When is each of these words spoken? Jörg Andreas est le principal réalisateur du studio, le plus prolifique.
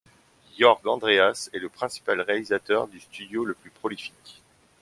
Jörg 0.59 0.81
Andreas 0.87 1.47
est 1.53 1.59
le 1.59 1.69
principal 1.69 2.21
réalisateur 2.21 2.87
du 2.87 2.99
studio, 2.99 3.45
le 3.45 3.53
plus 3.53 3.69
prolifique. 3.69 4.41